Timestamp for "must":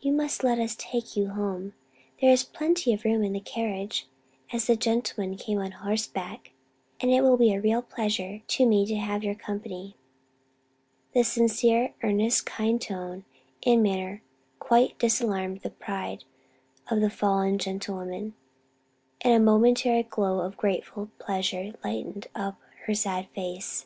0.12-0.42